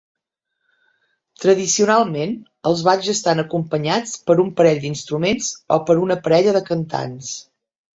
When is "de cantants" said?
6.61-7.35